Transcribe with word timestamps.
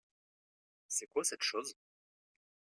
C'est 0.87 1.05
quoi 1.05 1.23
cette 1.23 1.43
chose? 1.43 1.77